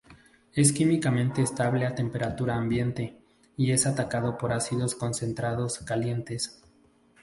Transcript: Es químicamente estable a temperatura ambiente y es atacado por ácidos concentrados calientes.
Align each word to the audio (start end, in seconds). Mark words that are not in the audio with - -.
Es 0.55 0.73
químicamente 0.73 1.43
estable 1.43 1.85
a 1.85 1.93
temperatura 1.93 2.55
ambiente 2.55 3.21
y 3.55 3.69
es 3.69 3.85
atacado 3.85 4.35
por 4.35 4.51
ácidos 4.51 4.95
concentrados 4.95 5.77
calientes. 5.77 6.59